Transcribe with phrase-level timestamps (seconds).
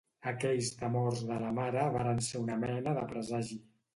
[0.29, 3.59] Aquells temors de la mare varen ser una mena de presagi.